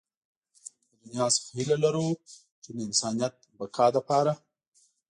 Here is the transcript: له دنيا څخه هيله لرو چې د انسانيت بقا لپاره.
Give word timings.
له 0.91 0.95
دنيا 1.03 1.27
څخه 1.35 1.49
هيله 1.57 1.75
لرو 1.83 2.07
چې 2.63 2.69
د 2.75 2.77
انسانيت 2.87 3.33
بقا 3.57 3.87
لپاره. 3.97 4.31